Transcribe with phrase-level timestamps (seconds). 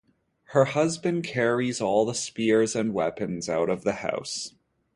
[0.45, 4.55] Her husband carries all spears and weapons out of the house.